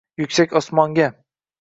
[0.21, 1.11] yuksak osmonga.